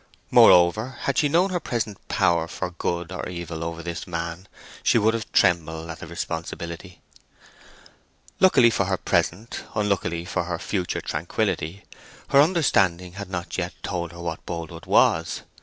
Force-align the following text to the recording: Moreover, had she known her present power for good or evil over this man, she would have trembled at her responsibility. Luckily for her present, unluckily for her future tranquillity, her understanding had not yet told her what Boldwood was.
Moreover, 0.31 0.97
had 1.01 1.19
she 1.19 1.29
known 1.29 1.51
her 1.51 1.59
present 1.59 2.07
power 2.07 2.47
for 2.47 2.71
good 2.71 3.11
or 3.11 3.29
evil 3.29 3.63
over 3.63 3.83
this 3.83 4.07
man, 4.07 4.47
she 4.81 4.97
would 4.97 5.13
have 5.13 5.31
trembled 5.31 5.91
at 5.91 5.99
her 5.99 6.07
responsibility. 6.07 7.01
Luckily 8.39 8.71
for 8.71 8.85
her 8.85 8.97
present, 8.97 9.63
unluckily 9.75 10.25
for 10.25 10.45
her 10.45 10.57
future 10.57 11.01
tranquillity, 11.01 11.83
her 12.29 12.41
understanding 12.41 13.11
had 13.13 13.29
not 13.29 13.59
yet 13.59 13.75
told 13.83 14.11
her 14.11 14.19
what 14.21 14.43
Boldwood 14.43 14.87
was. 14.87 15.43